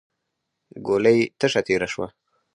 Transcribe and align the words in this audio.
ګولۍ 0.85 1.19
تشه 1.39 1.61
تېره 1.67 1.87
شوه. 1.93 2.07